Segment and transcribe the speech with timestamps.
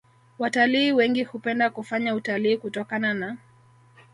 [0.39, 3.37] Watalii wengi hupenda kufanya utalii kutokana na